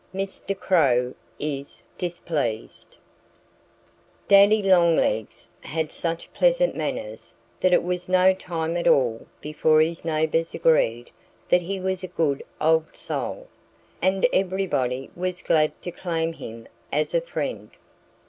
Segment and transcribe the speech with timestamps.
[0.15, 0.59] III MR.
[0.59, 2.97] CROW IS DISPLEASED
[4.29, 10.03] DADDY LONGLEGS had such pleasant manners that it was no time at all before his
[10.03, 11.11] neighbors agreed
[11.49, 13.47] that he was a good old soul.
[14.01, 17.69] And everybody was glad to claim him as a friend.